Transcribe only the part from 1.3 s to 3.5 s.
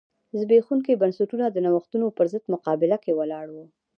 د نوښتونو پرضد مقابله کې ولاړ